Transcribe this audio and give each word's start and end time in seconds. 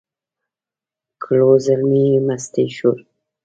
کړو 1.23 1.49
زلمیو 1.65 2.23
مستي 2.27 2.65
شور 2.75 2.97